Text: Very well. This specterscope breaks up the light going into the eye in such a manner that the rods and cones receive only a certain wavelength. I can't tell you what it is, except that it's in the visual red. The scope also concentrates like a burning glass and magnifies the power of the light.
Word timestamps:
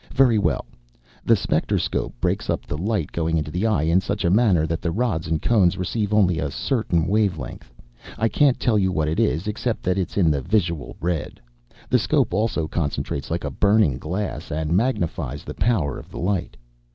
Very 0.13 0.39
well. 0.39 0.65
This 1.23 1.45
specterscope 1.45 2.13
breaks 2.19 2.49
up 2.49 2.65
the 2.65 2.75
light 2.75 3.11
going 3.11 3.37
into 3.37 3.51
the 3.51 3.67
eye 3.67 3.83
in 3.83 4.01
such 4.01 4.25
a 4.25 4.31
manner 4.31 4.65
that 4.65 4.81
the 4.81 4.89
rods 4.89 5.27
and 5.27 5.39
cones 5.39 5.77
receive 5.77 6.11
only 6.11 6.39
a 6.39 6.49
certain 6.49 7.05
wavelength. 7.05 7.71
I 8.17 8.27
can't 8.27 8.59
tell 8.59 8.79
you 8.79 8.91
what 8.91 9.07
it 9.07 9.19
is, 9.19 9.45
except 9.47 9.83
that 9.83 9.99
it's 9.99 10.17
in 10.17 10.31
the 10.31 10.41
visual 10.41 10.97
red. 10.99 11.39
The 11.87 11.99
scope 11.99 12.33
also 12.33 12.67
concentrates 12.67 13.29
like 13.29 13.43
a 13.43 13.51
burning 13.51 13.99
glass 13.99 14.51
and 14.51 14.75
magnifies 14.75 15.43
the 15.43 15.53
power 15.53 15.99
of 15.99 16.09
the 16.09 16.17
light. 16.17 16.57